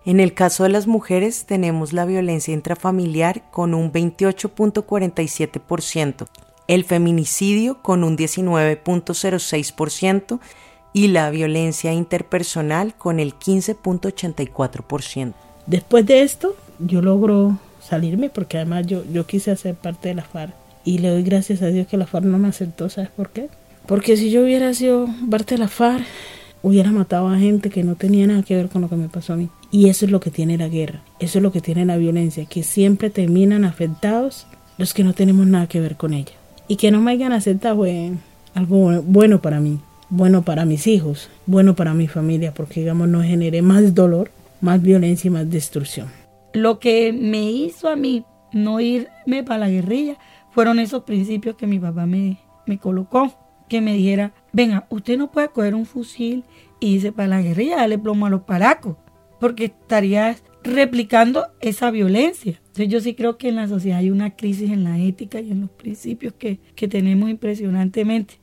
[0.04, 6.26] En el caso de las mujeres tenemos la violencia intrafamiliar con un 28.47%,
[6.68, 10.40] el feminicidio con un 19.06%
[10.92, 15.34] y la violencia interpersonal con el 15.84%.
[15.66, 20.24] Después de esto, yo logro salirme porque además yo, yo quise hacer parte de la
[20.24, 23.28] FARC y le doy gracias a Dios que la FARC no me aceptó, ¿sabes por
[23.30, 23.50] qué?
[23.86, 26.06] Porque si yo hubiera sido parte de la FARC,
[26.62, 29.34] hubiera matado a gente que no tenía nada que ver con lo que me pasó
[29.34, 29.48] a mí.
[29.70, 32.44] Y eso es lo que tiene la guerra, eso es lo que tiene la violencia,
[32.46, 34.46] que siempre terminan afectados
[34.78, 36.32] los que no tenemos nada que ver con ella.
[36.68, 38.12] Y que no me hayan aceptado fue
[38.54, 43.22] algo bueno para mí, bueno para mis hijos, bueno para mi familia, porque digamos no
[43.22, 46.08] generé más dolor, más violencia y más destrucción.
[46.52, 50.16] Lo que me hizo a mí no irme para la guerrilla
[50.50, 53.32] fueron esos principios que mi papá me, me colocó
[53.68, 56.44] que me dijera, venga, usted no puede coger un fusil
[56.80, 58.96] y irse para la guerrilla, darle plomo a los paracos,
[59.38, 62.60] porque estarías replicando esa violencia.
[62.66, 65.50] Entonces yo sí creo que en la sociedad hay una crisis en la ética y
[65.50, 68.34] en los principios que, que tenemos impresionantemente.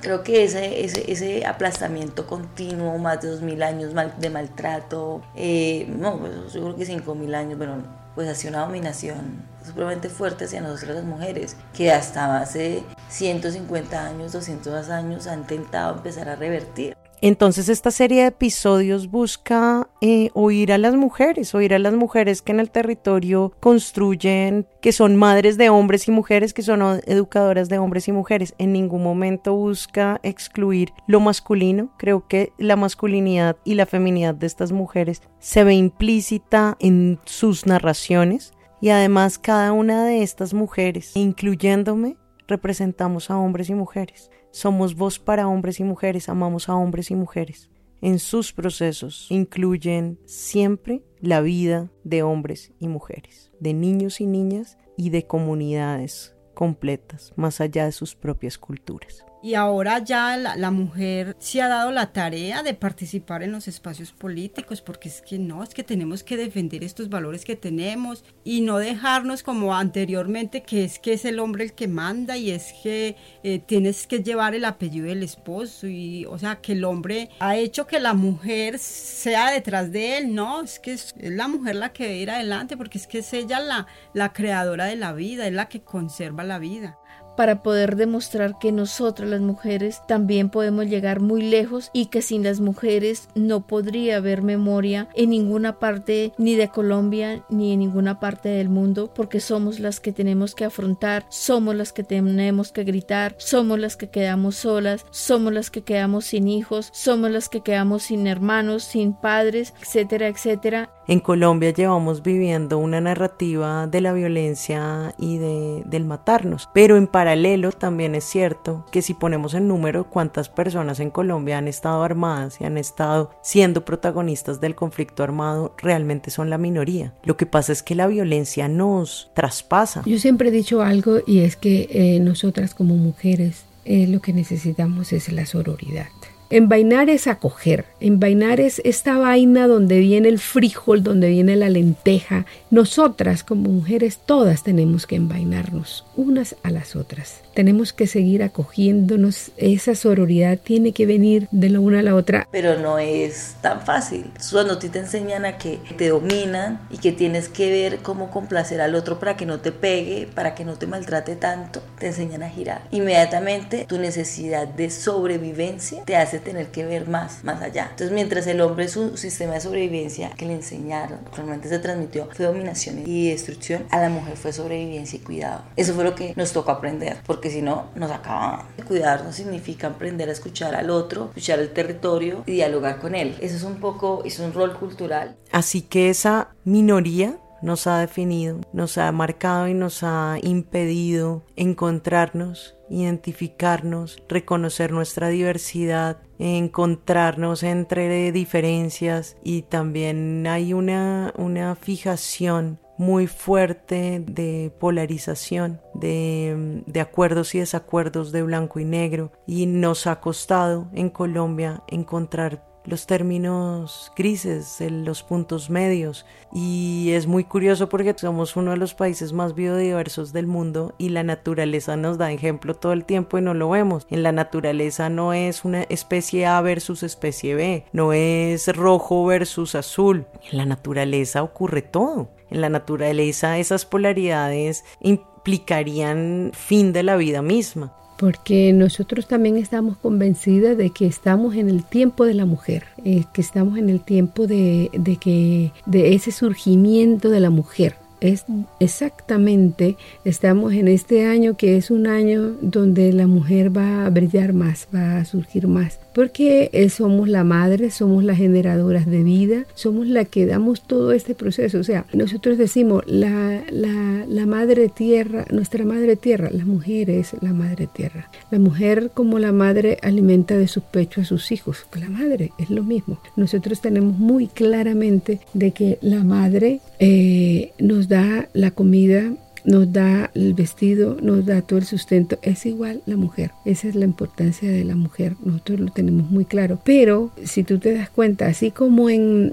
[0.00, 5.86] Creo que ese, ese, ese aplastamiento continuo, más de dos mil años de maltrato, eh,
[5.98, 7.76] no, pues, yo creo que cinco mil años, pero
[8.14, 14.32] pues hacia una dominación supremamente fuerte hacia nosotras las mujeres, que hasta hace 150 años,
[14.32, 16.96] 200 años han intentado empezar a revertir.
[17.22, 22.42] Entonces esta serie de episodios busca eh, oír a las mujeres, oír a las mujeres
[22.42, 27.70] que en el territorio construyen, que son madres de hombres y mujeres, que son educadoras
[27.70, 28.54] de hombres y mujeres.
[28.58, 31.90] En ningún momento busca excluir lo masculino.
[31.96, 37.64] Creo que la masculinidad y la feminidad de estas mujeres se ve implícita en sus
[37.64, 44.30] narraciones y además cada una de estas mujeres, incluyéndome, representamos a hombres y mujeres.
[44.50, 47.70] Somos voz para hombres y mujeres, amamos a hombres y mujeres.
[48.00, 54.78] En sus procesos incluyen siempre la vida de hombres y mujeres, de niños y niñas
[54.96, 59.25] y de comunidades completas, más allá de sus propias culturas.
[59.42, 64.10] Y ahora ya la, mujer se ha dado la tarea de participar en los espacios
[64.12, 68.62] políticos, porque es que no, es que tenemos que defender estos valores que tenemos y
[68.62, 72.72] no dejarnos como anteriormente, que es que es el hombre el que manda y es
[72.82, 77.28] que eh, tienes que llevar el apellido del esposo y, o sea, que el hombre
[77.38, 81.76] ha hecho que la mujer sea detrás de él, no, es que es, la mujer
[81.76, 85.12] la que debe ir adelante, porque es que es ella la, la creadora de la
[85.12, 86.98] vida, es la que conserva la vida
[87.36, 92.42] para poder demostrar que nosotras las mujeres también podemos llegar muy lejos y que sin
[92.42, 98.20] las mujeres no podría haber memoria en ninguna parte ni de Colombia ni en ninguna
[98.20, 102.84] parte del mundo porque somos las que tenemos que afrontar, somos las que tenemos que
[102.84, 107.60] gritar, somos las que quedamos solas, somos las que quedamos sin hijos, somos las que
[107.60, 110.95] quedamos sin hermanos, sin padres, etcétera, etcétera.
[111.08, 117.06] En Colombia llevamos viviendo una narrativa de la violencia y de, del matarnos, pero en
[117.06, 122.02] paralelo también es cierto que si ponemos en número cuántas personas en Colombia han estado
[122.02, 127.14] armadas y han estado siendo protagonistas del conflicto armado, realmente son la minoría.
[127.22, 130.02] Lo que pasa es que la violencia nos traspasa.
[130.06, 134.32] Yo siempre he dicho algo y es que eh, nosotras como mujeres eh, lo que
[134.32, 136.08] necesitamos es la sororidad.
[136.48, 142.46] Envainar es acoger, envainar es esta vaina donde viene el frijol, donde viene la lenteja.
[142.70, 149.50] Nosotras como mujeres todas tenemos que envainarnos unas a las otras tenemos que seguir acogiéndonos.
[149.56, 152.46] Esa sororidad tiene que venir de la una a la otra.
[152.52, 154.30] Pero no es tan fácil.
[154.52, 158.94] Cuando te enseñan a que te dominan y que tienes que ver cómo complacer al
[158.94, 162.50] otro para que no te pegue, para que no te maltrate tanto, te enseñan a
[162.50, 162.82] girar.
[162.90, 167.88] Inmediatamente tu necesidad de sobrevivencia te hace tener que ver más, más allá.
[167.90, 172.46] Entonces mientras el hombre su sistema de sobrevivencia que le enseñaron, realmente se transmitió, fue
[172.46, 175.62] dominación y destrucción, a la mujer fue sobrevivencia y cuidado.
[175.76, 178.66] Eso fue lo que nos tocó aprender, porque si no nos acaban.
[178.86, 183.36] Cuidarnos significa aprender a escuchar al otro, escuchar el territorio y dialogar con él.
[183.40, 185.36] Eso es un poco, es un rol cultural.
[185.52, 192.76] Así que esa minoría nos ha definido, nos ha marcado y nos ha impedido encontrarnos,
[192.90, 199.36] identificarnos, reconocer nuestra diversidad, encontrarnos entre diferencias.
[199.42, 208.32] Y también hay una, una fijación muy fuerte de polarización, de, de, acuerdos y desacuerdos
[208.32, 209.32] de blanco y negro.
[209.46, 216.24] Y nos ha costado en Colombia encontrar los términos grises, los puntos medios.
[216.52, 221.10] Y es muy curioso porque somos uno de los países más biodiversos del mundo y
[221.10, 224.06] la naturaleza nos da ejemplo todo el tiempo y no lo vemos.
[224.10, 229.74] En la naturaleza no es una especie A versus especie B, no es rojo versus
[229.74, 230.26] azul.
[230.50, 232.30] En la naturaleza ocurre todo.
[232.50, 239.96] En la naturaleza esas polaridades implicarían fin de la vida misma porque nosotros también estamos
[239.96, 244.00] convencidas de que estamos en el tiempo de la mujer, eh, que estamos en el
[244.00, 247.96] tiempo de, de, que, de ese surgimiento de la mujer.
[248.20, 248.44] Es
[248.80, 254.52] exactamente, estamos en este año que es un año donde la mujer va a brillar
[254.52, 259.66] más, va a surgir más porque eh, somos la madre, somos las generadoras de vida,
[259.74, 261.78] somos la que damos todo este proceso.
[261.78, 267.52] O sea, nosotros decimos, la, la, madre tierra, nuestra madre tierra, la mujer es la
[267.52, 268.30] madre tierra.
[268.50, 272.70] La mujer como la madre alimenta de su pecho a sus hijos, la madre es
[272.70, 273.18] lo mismo.
[273.36, 279.32] Nosotros tenemos muy claramente de que la madre eh, nos da la comida
[279.66, 282.38] nos da el vestido, nos da todo el sustento.
[282.42, 283.50] Es igual la mujer.
[283.64, 285.34] Esa es la importancia de la mujer.
[285.44, 286.78] Nosotros lo tenemos muy claro.
[286.84, 289.52] Pero si tú te das cuenta, así como en,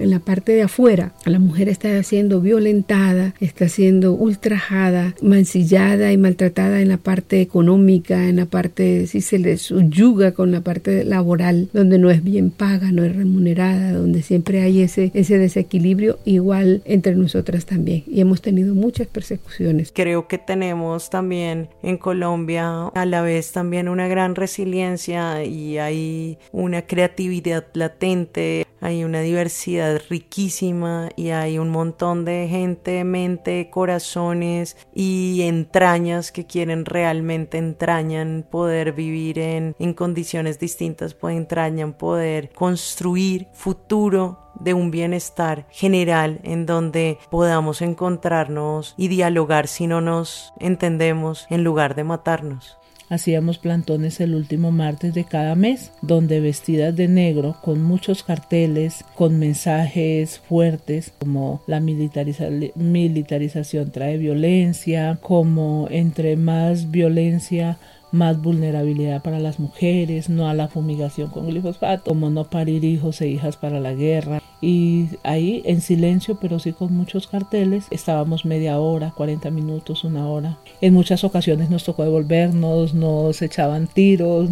[0.00, 6.80] la parte de afuera, la mujer está siendo violentada, está siendo ultrajada, mancillada y maltratada
[6.80, 11.68] en la parte económica, en la parte, si se le subyuga con la parte laboral,
[11.72, 16.82] donde no es bien paga, no es remunerada, donde siempre hay ese, ese desequilibrio, igual
[16.84, 18.02] entre nosotras también.
[18.06, 19.43] Y hemos tenido muchas persecuciones
[19.92, 26.38] Creo que tenemos también en Colombia a la vez también una gran resiliencia y hay
[26.52, 34.76] una creatividad latente, hay una diversidad riquísima y hay un montón de gente, mente, corazones
[34.94, 42.50] y entrañas que quieren realmente entrañan poder vivir en, en condiciones distintas, pues entrañan poder
[42.50, 50.52] construir futuro de un bienestar general en donde podamos encontrarnos y dialogar si no nos
[50.58, 52.78] entendemos en lugar de matarnos.
[53.10, 59.04] Hacíamos plantones el último martes de cada mes, donde vestidas de negro, con muchos carteles,
[59.14, 67.76] con mensajes fuertes, como la militarización trae violencia, como entre más violencia
[68.14, 73.20] más vulnerabilidad para las mujeres, no a la fumigación con glifosato, como no parir hijos
[73.20, 74.40] e hijas para la guerra.
[74.60, 80.26] Y ahí en silencio, pero sí con muchos carteles, estábamos media hora, 40 minutos, una
[80.28, 80.58] hora.
[80.80, 84.48] En muchas ocasiones nos tocó devolvernos, nos echaban tiros,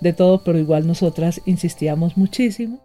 [0.00, 2.78] de todo, pero igual nosotras insistíamos muchísimo.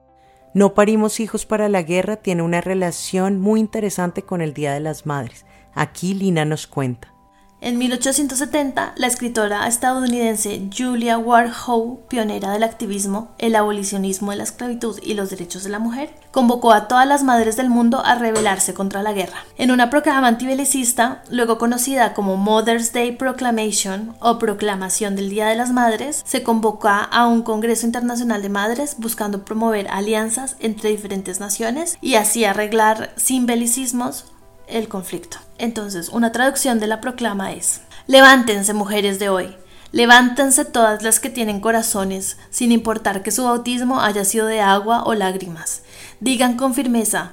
[0.54, 4.80] No parimos hijos para la guerra tiene una relación muy interesante con el Día de
[4.80, 5.46] las Madres.
[5.74, 7.19] Aquí Lina nos cuenta.
[7.62, 14.44] En 1870, la escritora estadounidense Julia Ward Howe, pionera del activismo, el abolicionismo de la
[14.44, 18.16] esclavitud y los derechos de la mujer, convocó a todas las madres del mundo a
[18.16, 19.44] rebelarse contra la guerra.
[19.58, 25.56] En una proclama antibelicista, luego conocida como Mother's Day Proclamation o Proclamación del Día de
[25.56, 31.42] las Madres, se convocó a un Congreso Internacional de Madres buscando promover alianzas entre diferentes
[31.42, 34.24] naciones y así arreglar sin belicismos
[34.70, 35.38] el conflicto.
[35.58, 39.56] Entonces, una traducción de la proclama es, levántense mujeres de hoy,
[39.92, 45.04] levántense todas las que tienen corazones, sin importar que su bautismo haya sido de agua
[45.04, 45.82] o lágrimas.
[46.20, 47.32] Digan con firmeza,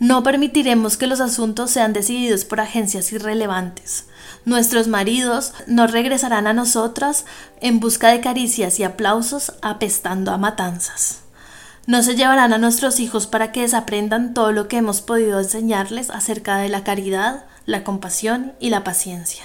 [0.00, 4.06] no permitiremos que los asuntos sean decididos por agencias irrelevantes.
[4.44, 7.24] Nuestros maridos no regresarán a nosotras
[7.60, 11.20] en busca de caricias y aplausos apestando a matanzas.
[11.88, 16.10] No se llevarán a nuestros hijos para que desaprendan todo lo que hemos podido enseñarles
[16.10, 19.44] acerca de la caridad, la compasión y la paciencia.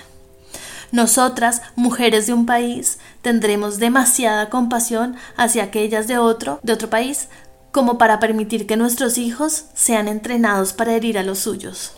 [0.92, 7.30] Nosotras, mujeres de un país, tendremos demasiada compasión hacia aquellas de otro, de otro país,
[7.72, 11.94] como para permitir que nuestros hijos sean entrenados para herir a los suyos.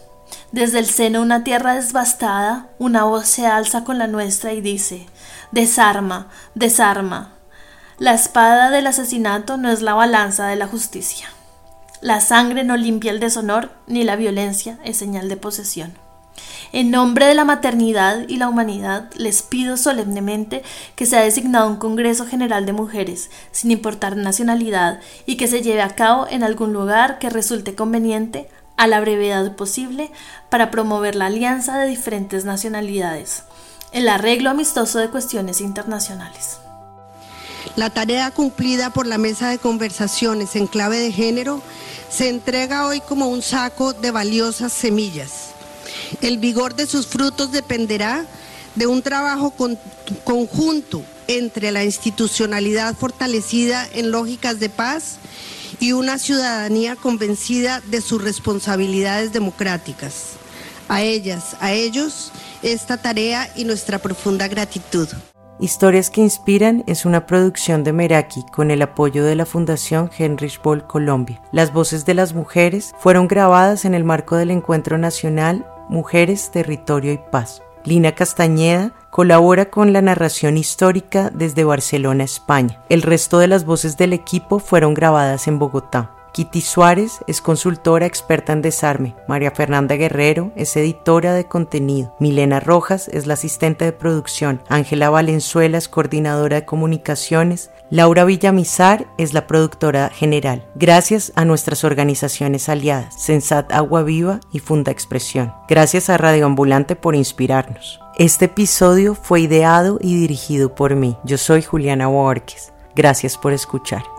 [0.52, 4.62] Desde el seno de una tierra devastada, una voz se alza con la nuestra y
[4.62, 5.08] dice,
[5.52, 7.35] desarma, desarma,
[7.98, 11.30] la espada del asesinato no es la balanza de la justicia.
[12.02, 15.94] La sangre no limpia el deshonor, ni la violencia es señal de posesión.
[16.74, 20.62] En nombre de la maternidad y la humanidad, les pido solemnemente
[20.96, 25.82] que sea designado un Congreso General de Mujeres, sin importar nacionalidad, y que se lleve
[25.82, 30.12] a cabo en algún lugar que resulte conveniente, a la brevedad posible,
[30.50, 33.44] para promover la alianza de diferentes nacionalidades,
[33.94, 36.60] el arreglo amistoso de cuestiones internacionales.
[37.76, 41.62] La tarea cumplida por la mesa de conversaciones en clave de género
[42.10, 45.50] se entrega hoy como un saco de valiosas semillas.
[46.22, 48.26] El vigor de sus frutos dependerá
[48.76, 49.54] de un trabajo
[50.24, 55.18] conjunto entre la institucionalidad fortalecida en lógicas de paz
[55.80, 60.34] y una ciudadanía convencida de sus responsabilidades democráticas.
[60.88, 65.08] A ellas, a ellos, esta tarea y nuestra profunda gratitud.
[65.58, 70.62] Historias que Inspiran es una producción de Meraki con el apoyo de la Fundación Heinrich
[70.62, 71.42] Boll Colombia.
[71.54, 77.14] Las voces de las mujeres fueron grabadas en el marco del Encuentro Nacional Mujeres, Territorio
[77.14, 77.62] y Paz.
[77.86, 82.82] Lina Castañeda colabora con la narración histórica desde Barcelona, España.
[82.90, 86.15] El resto de las voces del equipo fueron grabadas en Bogotá.
[86.36, 89.16] Kitty Suárez es consultora experta en desarme.
[89.26, 92.14] María Fernanda Guerrero es editora de contenido.
[92.20, 94.62] Milena Rojas es la asistente de producción.
[94.68, 97.72] Ángela Valenzuela es coordinadora de comunicaciones.
[97.90, 100.68] Laura Villamizar es la productora general.
[100.76, 105.54] Gracias a nuestras organizaciones aliadas, Sensat Agua Viva y Funda Expresión.
[105.70, 108.02] Gracias a Radio Ambulante por inspirarnos.
[108.18, 111.16] Este episodio fue ideado y dirigido por mí.
[111.24, 112.74] Yo soy Juliana Borges.
[112.94, 114.15] Gracias por escuchar.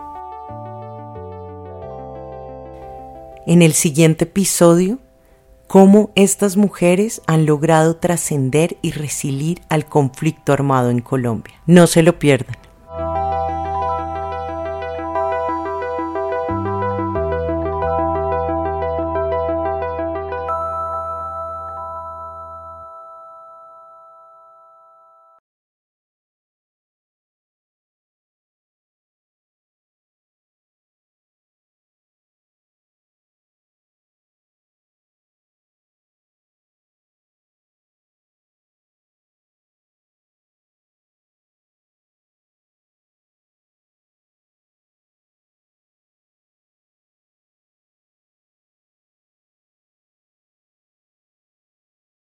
[3.47, 4.99] En el siguiente episodio
[5.67, 11.55] cómo estas mujeres han logrado trascender y resilir al conflicto armado en Colombia.
[11.67, 12.57] No se lo pierdan.